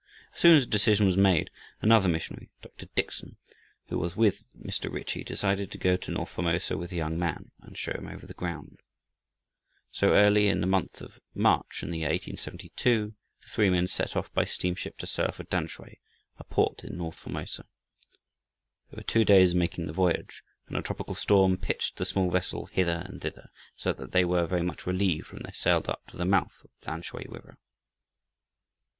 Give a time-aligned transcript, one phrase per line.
[0.33, 2.87] As soon as the decision was made, another missionary, Dr.
[2.95, 3.37] Dickson,
[3.89, 4.91] who was with Mr.
[4.91, 8.25] Ritchie, decided to go to north Formosa with the young man, and show him over
[8.25, 8.79] the ground.
[9.91, 14.15] So, early in the month of March in the year 1872, the three men set
[14.15, 15.99] off by steamship to sail for Tamsui,
[16.39, 17.67] a port in north Formosa.
[18.89, 22.65] They were two days making the voyage, and a tropical storm pitched the small vessel
[22.65, 26.17] hither and thither, so that they were very much relieved when they sailed up to
[26.17, 27.59] the mouth of the Tamsui river.